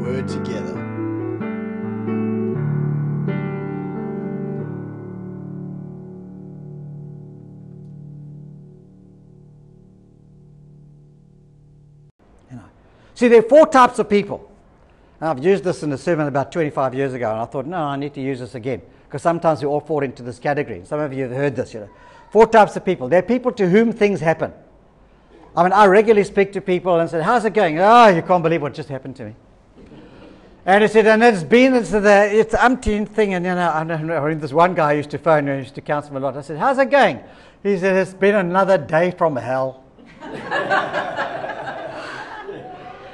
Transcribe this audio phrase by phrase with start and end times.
[0.00, 0.88] Word together.
[13.18, 14.48] See, there are four types of people.
[15.20, 17.78] And I've used this in a sermon about 25 years ago, and I thought, no,
[17.78, 18.80] I need to use this again.
[19.08, 20.82] Because sometimes we all fall into this category.
[20.84, 21.90] Some of you have heard this, you know.
[22.30, 23.08] Four types of people.
[23.08, 24.52] There are people to whom things happen.
[25.56, 27.80] I mean, I regularly speak to people and say, How's it going?
[27.80, 29.34] Oh, you can't believe what just happened to me.
[30.66, 33.34] And he said, and it's been, it's the, it's umpteenth thing.
[33.34, 35.74] And, you know, I don't know this one guy I used to phone, who used
[35.76, 36.36] to counsel him a lot.
[36.36, 37.20] I said, How's it going?
[37.62, 39.84] He said, It's been another day from hell.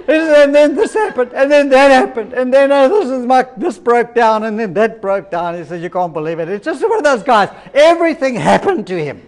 [0.06, 3.78] and then this happened, and then that happened, and then oh, this is my this
[3.78, 5.56] broke down, and then that broke down.
[5.56, 7.48] He said, "You can't believe it." It's just one of those guys.
[7.72, 9.22] Everything happened to him.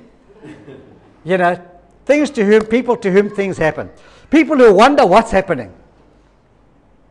[1.24, 1.62] you know,
[2.04, 3.88] things to whom people to whom things happen.
[4.30, 5.72] People who wonder what's happening.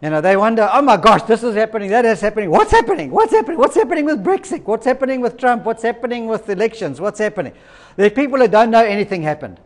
[0.01, 2.51] You know, they wonder, "Oh my gosh, this is happening, that is happening.
[2.51, 3.11] What's happening?
[3.11, 3.57] What's happening?
[3.57, 4.63] What's happening with Brexit?
[4.65, 5.63] What's happening with Trump?
[5.65, 6.99] What's happening with elections?
[6.99, 7.53] What's happening?"
[7.95, 9.59] There are people who don't know anything happened.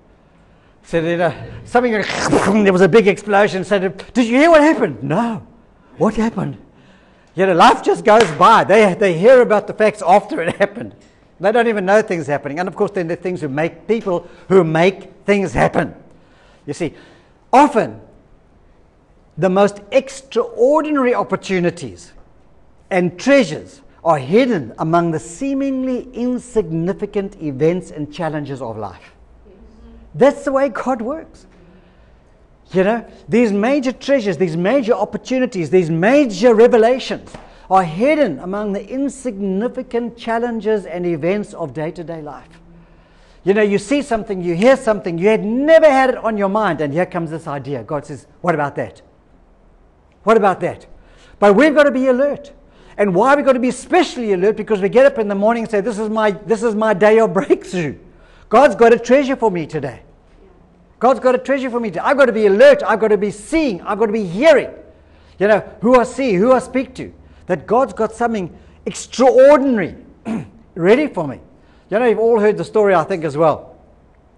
[0.83, 1.33] So you know,
[1.65, 1.91] something,
[2.63, 3.63] there was a big explosion.
[3.63, 5.03] Said, did you hear what happened?
[5.03, 5.45] No.
[5.97, 6.57] What happened?
[7.35, 8.63] You know, life just goes by.
[8.63, 10.95] They, they hear about the facts after it happened.
[11.39, 12.59] They don't even know things happening.
[12.59, 15.95] And of course, then there are things who make people who make things happen.
[16.65, 16.93] You see,
[17.53, 18.01] often
[19.39, 22.11] the most extraordinary opportunities
[22.89, 29.13] and treasures are hidden among the seemingly insignificant events and challenges of life.
[30.13, 31.45] That's the way God works.
[32.73, 37.33] You know, these major treasures, these major opportunities, these major revelations
[37.69, 42.59] are hidden among the insignificant challenges and events of day to day life.
[43.45, 46.49] You know, you see something, you hear something, you had never had it on your
[46.49, 47.83] mind, and here comes this idea.
[47.83, 49.01] God says, What about that?
[50.23, 50.85] What about that?
[51.39, 52.51] But we've got to be alert.
[52.97, 54.57] And why we've got to be especially alert?
[54.57, 56.93] Because we get up in the morning and say, This is my, this is my
[56.93, 57.97] day of breakthrough.
[58.49, 60.01] God's got a treasure for me today.
[60.99, 62.01] God's got a treasure for me today.
[62.01, 62.83] I've got to be alert.
[62.85, 63.81] I've got to be seeing.
[63.81, 64.71] I've got to be hearing.
[65.39, 67.13] You know, who I see, who I speak to.
[67.45, 68.55] That God's got something
[68.85, 69.95] extraordinary
[70.75, 71.39] ready for me.
[71.89, 73.77] You know, you've all heard the story, I think, as well,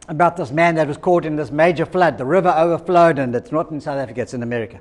[0.07, 2.17] about this man that was caught in this major flood.
[2.17, 4.79] The river overflowed, and it's not in South Africa, it's in America.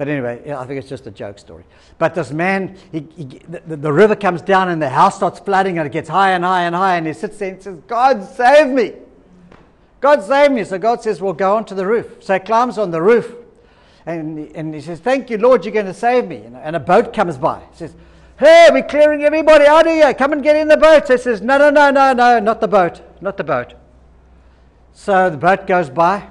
[0.00, 1.62] But anyway, I think it's just a joke story.
[1.98, 5.76] But this man, he, he, the, the, river comes down and the house starts flooding
[5.76, 6.96] and it gets higher and higher and higher.
[6.96, 8.94] And he sits there and says, God, save me.
[10.00, 10.64] God, save me.
[10.64, 12.16] So God says, Well, go onto the roof.
[12.22, 13.30] So he climbs on the roof
[14.06, 16.44] and, and he says, Thank you, Lord, you're going to save me.
[16.50, 17.60] And a boat comes by.
[17.70, 17.94] He says,
[18.38, 20.14] Hey, we're clearing everybody out of here.
[20.14, 21.08] Come and get in the boat.
[21.08, 23.02] So he says, No, no, no, no, no, not the boat.
[23.20, 23.74] Not the boat.
[24.94, 26.30] So the boat goes by.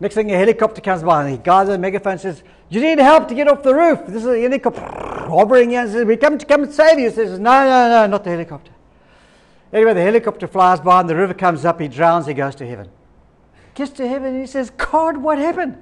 [0.00, 2.98] Next thing, a helicopter comes by, and the guy with the megaphone says, You need
[2.98, 4.00] help to get off the roof.
[4.06, 7.08] This is a helicopter hovering here and says, We come to come and save you.
[7.08, 8.70] He says, No, no, no, not the helicopter.
[9.72, 11.80] Anyway, the helicopter flies by, and the river comes up.
[11.80, 12.88] He drowns, he goes to heaven.
[13.74, 15.76] Gets to heaven, and he says, God, what happened?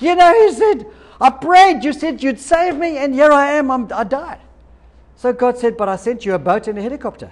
[0.00, 0.86] You know, he said,
[1.20, 4.40] I prayed, you said you'd save me, and here I am, I'm, I died.
[5.16, 7.30] So God said, But I sent you a boat and a helicopter.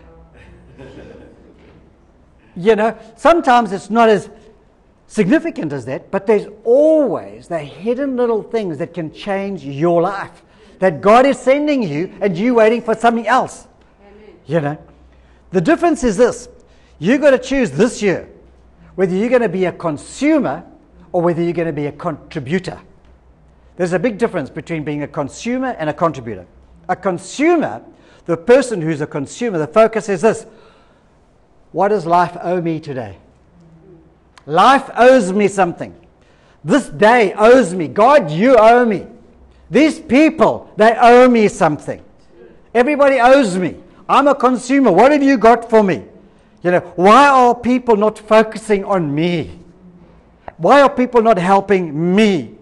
[2.57, 4.31] you know, sometimes it's not as
[5.09, 10.43] significant as that, but there's always the hidden little things that can change your life.
[10.79, 13.67] That God is sending you and you waiting for something else.
[14.01, 14.37] Amen.
[14.47, 14.79] You know?
[15.51, 16.49] The difference is this
[17.01, 18.29] you've got to choose this year
[18.95, 20.65] whether you're going to be a consumer
[21.13, 22.81] or whether you're going to be a contributor.
[23.77, 26.47] There's a big difference between being a consumer and a contributor.
[26.89, 27.83] A consumer,
[28.27, 30.47] the person who's a consumer, the focus is this
[31.71, 33.19] what does life owe me today?
[34.49, 35.95] Life owes me something.
[36.65, 37.87] This day owes me.
[37.87, 39.07] God, you owe me.
[39.71, 42.03] These people, they owe me something.
[42.73, 43.77] Everybody owes me.
[44.09, 44.91] I'm a consumer.
[44.91, 46.03] What have you got for me?
[46.63, 49.59] You know, why are people not focusing on me?
[50.57, 52.55] Why are people not helping me?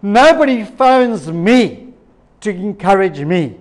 [0.00, 1.92] Nobody phones me
[2.40, 3.58] to encourage me.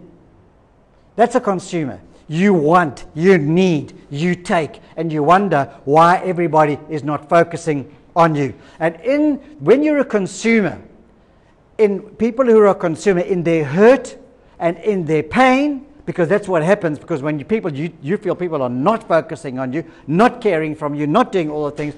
[1.18, 2.00] That's a consumer.
[2.34, 8.34] You want, you need, you take, and you wonder why everybody is not focusing on
[8.34, 8.56] you.
[8.80, 10.82] And in when you're a consumer,
[11.78, 14.18] in people who are a consumer, in their hurt
[14.58, 16.98] and in their pain, because that's what happens.
[16.98, 20.76] Because when you, people, you, you feel people are not focusing on you, not caring
[20.76, 21.94] from you, not doing all the things,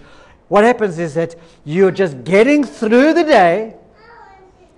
[0.49, 3.73] what happens is that you're just getting through the day,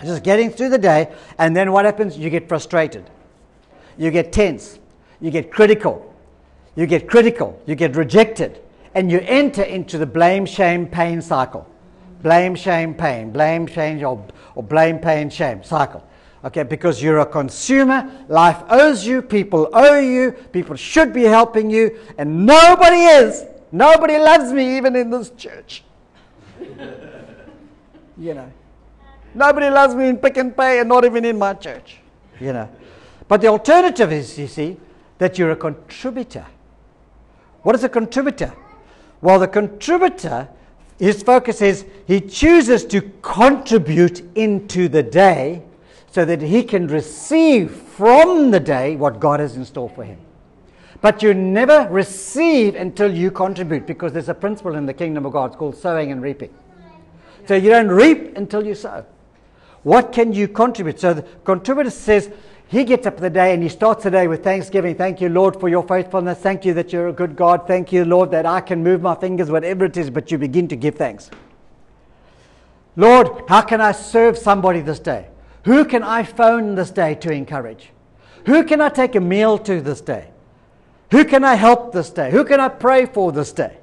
[0.04, 2.16] just getting through the day, and then what happens?
[2.16, 3.10] You get frustrated,
[3.98, 4.78] you get tense,
[5.20, 6.14] you get critical,
[6.76, 8.62] you get critical, you get rejected,
[8.94, 11.68] and you enter into the blame, shame, pain cycle.
[12.24, 14.26] Blame, shame, pain, blame, shame, or,
[14.56, 16.04] or blame, pain, shame cycle.
[16.44, 21.70] Okay, because you're a consumer, life owes you, people owe you, people should be helping
[21.70, 23.46] you, and nobody is.
[23.72, 25.84] Nobody loves me even in this church.
[28.18, 28.52] you know.
[29.34, 31.98] Nobody loves me in Pick and Pay and not even in my church.
[32.40, 32.70] You know.
[33.28, 34.78] But the alternative is, you see,
[35.18, 36.46] that you're a contributor.
[37.64, 38.54] What is a contributor?
[39.22, 40.48] Well, the contributor,
[41.00, 45.64] his focus is he chooses to contribute into the day
[46.12, 50.20] so that he can receive from the day what God has in store for him.
[51.02, 55.34] But you never receive until you contribute because there's a principle in the kingdom of
[55.34, 56.54] God called sowing and reaping.
[57.48, 59.06] So you don't reap until you sow.
[59.84, 61.00] What can you contribute?
[61.00, 62.32] So the contributor says,
[62.70, 64.96] he gets up the day and he starts the day with thanksgiving.
[64.96, 66.40] Thank you, Lord, for your faithfulness.
[66.40, 67.66] Thank you that you're a good God.
[67.66, 70.68] Thank you, Lord, that I can move my fingers, whatever it is, but you begin
[70.68, 71.30] to give thanks.
[72.98, 75.28] Lord, how can I serve somebody this day?
[75.64, 77.92] Who can I phone this day to encourage?
[78.48, 80.30] Who can I take a meal to this day?
[81.12, 82.32] Who can I help this day?
[82.32, 83.78] Who can I pray for this day?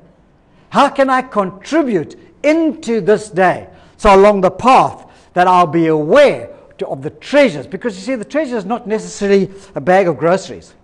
[0.70, 3.68] How can I contribute into this day?
[3.96, 8.14] So, along the path that I'll be aware to, of the treasures, because you see,
[8.14, 10.74] the treasure is not necessarily a bag of groceries.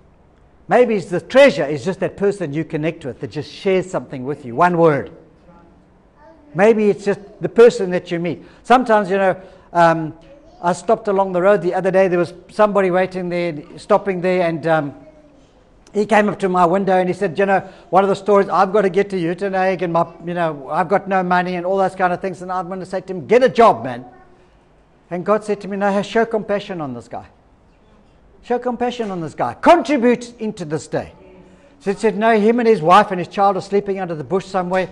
[0.69, 4.45] Maybe the treasure is just that person you connect with that just shares something with
[4.45, 5.11] you, one word.
[6.55, 8.45] Maybe it's just the person that you meet.
[8.63, 9.41] Sometimes, you know,
[9.73, 10.15] um,
[10.63, 12.09] I stopped along the road the other day.
[12.09, 14.95] There was somebody waiting there, stopping there, and um,
[15.95, 17.61] he came up to my window and he said, "You know,
[17.91, 20.89] one of the stories I've got to get to Uitenhage, and my, you know, I've
[20.89, 23.13] got no money and all those kind of things." And I'm going to say to
[23.13, 24.05] him, "Get a job, man."
[25.11, 27.27] And God said to me, "No, show compassion on this guy.
[28.43, 29.55] Show compassion on this guy.
[29.55, 31.13] Contribute into this day."
[31.81, 34.25] So he said, "No, him and his wife and his child are sleeping under the
[34.25, 34.89] bush somewhere."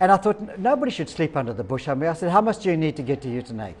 [0.00, 2.10] And I thought nobody should sleep under the bush somewhere.
[2.10, 3.74] I said, "How much do you need to get to Uitenhage?"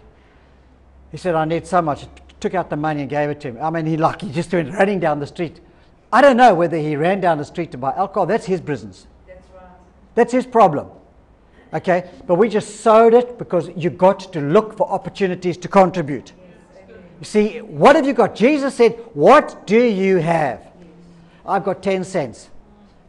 [1.10, 2.06] He said, "I need so much."
[2.40, 3.58] Took out the money and gave it to him.
[3.60, 5.60] I mean, he like he just went running down the street.
[6.12, 8.26] I don't know whether he ran down the street to buy alcohol.
[8.26, 9.06] That's his business.
[9.26, 9.68] That's right.
[10.14, 10.88] That's his problem.
[11.72, 12.10] Okay?
[12.26, 16.32] But we just sowed it because you got to look for opportunities to contribute.
[17.20, 18.34] You see, what have you got?
[18.34, 20.66] Jesus said, What do you have?
[21.46, 22.48] I've got 10 cents.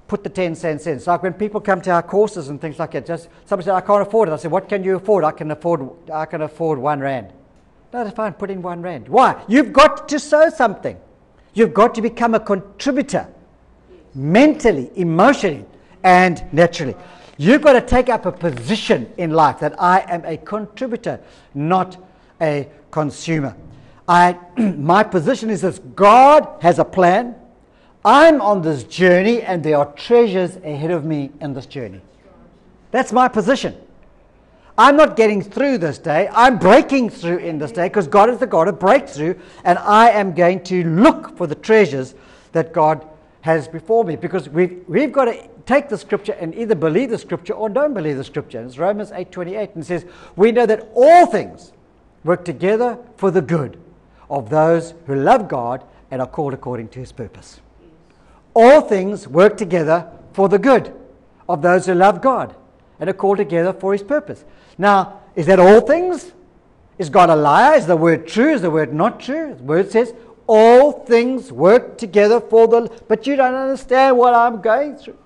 [0.08, 1.00] Put the 10 cents in.
[1.00, 3.76] So like when people come to our courses and things like that, just somebody said,
[3.76, 4.34] I can't afford it.
[4.34, 5.24] I said, What can you afford?
[5.24, 7.32] I can afford I can afford one rand.
[7.94, 9.08] No, that's fine, put in one rand.
[9.08, 9.44] Why?
[9.48, 10.98] You've got to sow something.
[11.54, 13.28] You've got to become a contributor
[14.16, 15.66] mentally, emotionally,
[16.04, 16.96] and naturally.
[17.42, 21.20] You've got to take up a position in life that I am a contributor,
[21.56, 21.98] not
[22.40, 23.58] a consumer.
[24.08, 27.34] I, my position is this God has a plan.
[28.06, 32.02] I'm on this journey, and there are treasures ahead of me in this journey.
[32.92, 33.76] That's my position.
[34.78, 36.30] I'm not getting through this day.
[36.32, 39.34] I'm breaking through in this day because God is the God of breakthrough,
[39.64, 42.14] and I am going to look for the treasures
[42.52, 43.04] that God
[43.42, 47.18] has before me because we've, we've got to take the scripture and either believe the
[47.18, 48.62] scripture or don't believe the scripture.
[48.62, 50.06] It's Romans 8:28 and says,
[50.36, 51.74] "We know that all things
[52.24, 53.78] work together for the good
[54.30, 57.62] of those who love God and are called according to his purpose."
[58.54, 60.94] All things work together for the good
[61.48, 62.56] of those who love God
[63.00, 64.46] and are called together for his purpose.
[64.78, 66.34] Now, is that all things?
[66.98, 67.76] Is God a liar?
[67.76, 68.52] Is the word true?
[68.52, 69.56] Is the word not true?
[69.56, 70.14] The word says,
[70.54, 72.92] all things work together for the.
[73.08, 75.18] But you don't understand what I'm going through.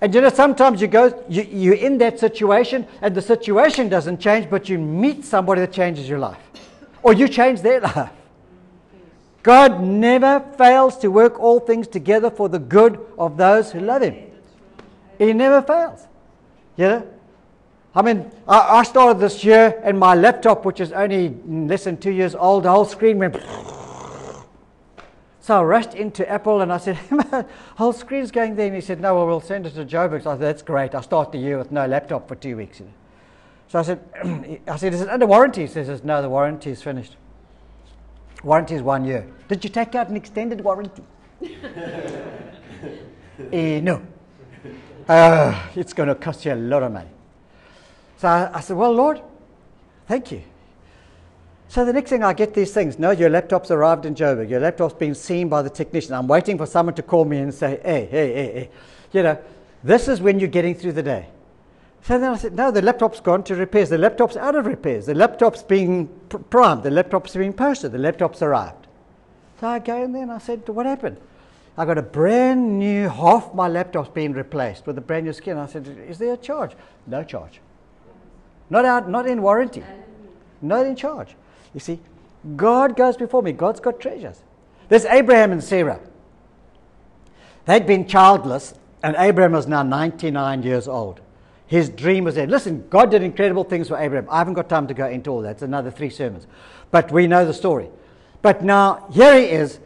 [0.00, 4.18] And you know, sometimes you go, you, you're in that situation, and the situation doesn't
[4.20, 6.40] change, but you meet somebody that changes your life.
[7.04, 8.10] Or you change their life.
[9.44, 14.02] God never fails to work all things together for the good of those who love
[14.02, 14.16] Him.
[15.18, 16.04] He never fails.
[16.76, 17.10] You know?
[17.94, 21.96] I mean, I, I started this year, and my laptop, which is only less than
[21.96, 23.36] two years old, the whole screen went.
[25.46, 26.96] So I rushed into Apple and I said,
[27.76, 28.66] whole screen's going there.
[28.66, 30.24] And he said, no, well, we'll send it to Joburg.
[30.24, 30.92] So I said, that's great.
[30.92, 32.82] I'll start the year with no laptop for two weeks.
[33.68, 34.00] So I said,
[34.66, 35.60] I said, is it under warranty?
[35.60, 37.14] He says, no, the warranty is finished.
[38.42, 39.24] Warranty is one year.
[39.46, 41.04] Did you take out an extended warranty?
[43.52, 44.04] eh, no.
[45.08, 47.10] Uh, it's going to cost you a lot of money.
[48.16, 49.22] So I, I said, well, Lord,
[50.08, 50.42] thank you.
[51.68, 52.98] So the next thing I get these things.
[52.98, 54.48] No, your laptop's arrived in Joburg.
[54.48, 56.14] Your laptop's been seen by the technician.
[56.14, 58.70] I'm waiting for someone to call me and say, hey, hey, hey, hey.
[59.12, 59.38] You know,
[59.82, 61.26] this is when you're getting through the day.
[62.02, 63.88] So then I said, no, the laptop's gone to repairs.
[63.88, 65.06] The laptop's out of repairs.
[65.06, 66.84] The laptop's being pr- primed.
[66.84, 67.90] The laptop's being posted.
[67.92, 68.86] The laptop's arrived.
[69.60, 71.16] So I go in there and I said, what happened?
[71.78, 75.58] I got a brand new, half my laptop's been replaced with a brand new skin.
[75.58, 76.72] I said, Is there a charge?
[77.06, 77.60] No charge.
[78.70, 79.84] Not out, not in warranty.
[80.62, 81.36] Not in charge.
[81.76, 82.00] You see,
[82.56, 83.52] God goes before me.
[83.52, 84.40] God's got treasures.
[84.88, 86.00] There's Abraham and Sarah.
[87.66, 91.20] They'd been childless, and Abraham was now 99 years old.
[91.66, 92.46] His dream was there.
[92.46, 94.26] Listen, God did incredible things for Abraham.
[94.30, 95.50] I haven't got time to go into all that.
[95.50, 96.46] It's another three sermons.
[96.90, 97.90] But we know the story.
[98.40, 99.78] But now, here he is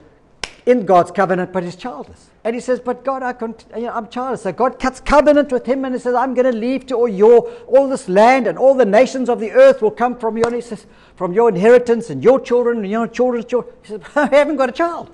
[0.71, 2.31] in God's covenant, but he's childless.
[2.45, 4.43] And he says, But God, I cont- you know, I'm childless.
[4.43, 7.09] So God cuts covenant with him and he says, I'm going to leave to all
[7.09, 10.45] your all this land and all the nations of the earth will come from you.
[10.45, 10.87] And he says,
[11.17, 13.75] From your inheritance and your children and your children's children.
[13.83, 15.11] He says, I haven't got a child.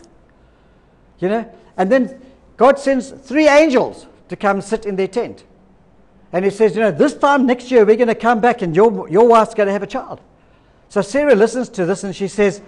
[1.18, 1.54] You know?
[1.76, 2.20] And then
[2.56, 5.44] God sends three angels to come sit in their tent.
[6.32, 8.76] And he says, You know, this time next year we're going to come back and
[8.76, 10.20] your, your wife's going to have a child.
[10.88, 12.60] So Sarah listens to this and she says,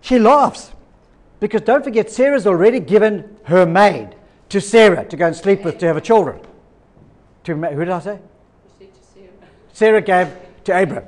[0.00, 0.72] She laughs.
[1.40, 4.14] Because don't forget, Sarah's already given her maid
[4.50, 6.40] to Sarah to go and sleep with to have a children.
[7.44, 8.18] To who did I say?
[9.72, 10.28] Sarah gave
[10.64, 11.06] to Abraham.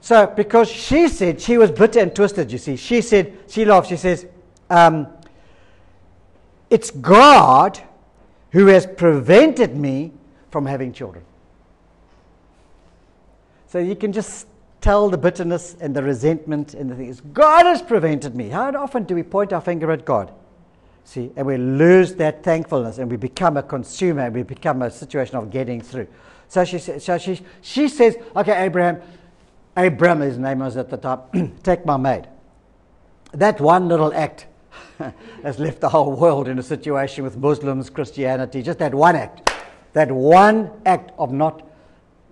[0.00, 3.88] So because she said she was bitter and twisted, you see, she said she laughed.
[3.88, 4.26] She says,
[4.70, 5.06] um,
[6.70, 7.78] "It's God
[8.52, 10.12] who has prevented me
[10.50, 11.24] from having children."
[13.66, 14.46] So you can just
[14.80, 17.20] tell the bitterness and the resentment and the things.
[17.20, 18.48] God has prevented me.
[18.48, 20.32] How often do we point our finger at God?
[21.04, 24.90] See, and we lose that thankfulness and we become a consumer and we become a
[24.90, 26.06] situation of getting through.
[26.48, 29.00] So she, so she, she says, Okay, Abraham,
[29.76, 32.28] Abraham, his name was at the time, take my maid.
[33.32, 34.46] That one little act
[35.42, 39.50] has left the whole world in a situation with Muslims, Christianity, just that one act.
[39.92, 41.67] That one act of not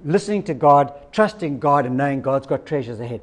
[0.05, 3.21] listening to God, trusting God, and knowing God's got treasures ahead.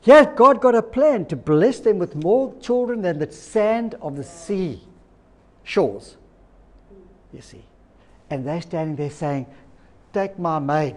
[0.00, 4.16] Here, God got a plan to bless them with more children than the sand of
[4.16, 4.80] the sea
[5.62, 6.16] shores.
[7.32, 7.64] You see.
[8.28, 9.46] And they're standing there saying,
[10.12, 10.96] Take my maid.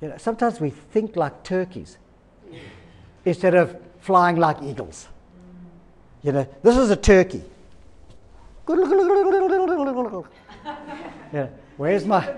[0.00, 1.98] You know, sometimes we think like turkeys
[3.24, 5.06] instead of flying like eagles.
[6.22, 7.42] You know, this is a turkey.
[11.32, 11.46] Yeah,
[11.76, 12.32] where's my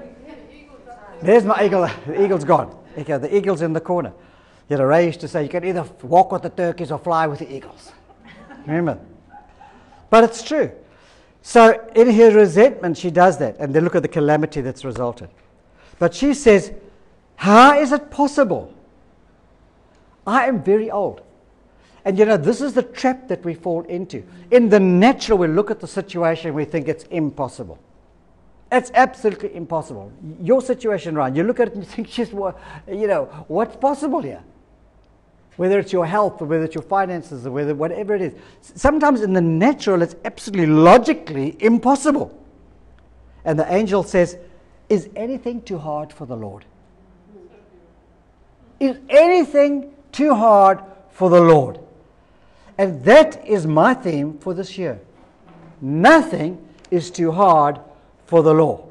[1.24, 1.88] there's my eagle.
[2.06, 2.76] The eagle's gone.
[2.96, 4.12] Okay, the eagle's in the corner.
[4.68, 7.26] You know, a used to say you can either walk with the turkeys or fly
[7.26, 7.92] with the eagles.
[8.66, 8.98] Remember?
[10.08, 10.70] But it's true.
[11.42, 13.56] So in her resentment, she does that.
[13.58, 15.28] And then look at the calamity that's resulted.
[15.98, 16.72] But she says,
[17.36, 18.72] How is it possible?
[20.26, 21.20] I am very old.
[22.04, 24.24] And you know, this is the trap that we fall into.
[24.50, 27.78] In the natural, we look at the situation, we think it's impossible.
[28.74, 30.12] It's absolutely impossible.
[30.40, 33.76] Your situation, Ryan, you look at it and you think, just, what, you know, what's
[33.76, 34.42] possible here?
[35.56, 38.34] Whether it's your health or whether it's your finances or whether whatever it is.
[38.60, 42.36] Sometimes in the natural, it's absolutely logically impossible.
[43.44, 44.36] And the angel says,
[44.88, 46.64] Is anything too hard for the Lord?
[48.80, 51.78] Is anything too hard for the Lord?
[52.76, 55.00] And that is my theme for this year.
[55.80, 57.78] Nothing is too hard
[58.34, 58.84] for the law.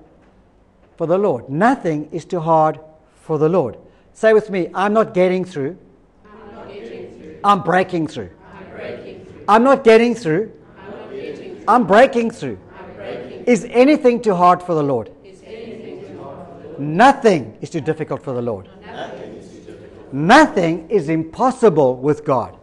[0.95, 1.49] For the Lord.
[1.49, 2.79] Nothing is too hard
[3.23, 3.77] for the Lord.
[4.13, 5.77] Say with me, I'm not getting through.
[6.25, 7.39] I'm not getting through.
[7.43, 8.29] I'm breaking through.
[8.53, 9.43] I'm breaking through.
[9.49, 10.53] I'm not getting through.
[10.79, 11.65] I'm not getting through.
[11.67, 12.57] I'm breaking through.
[12.95, 13.43] Breaking.
[13.43, 15.11] Is anything too hard for the Lord?
[16.79, 18.69] Nothing is too difficult for the Lord.
[20.13, 22.57] Nothing is impossible with God.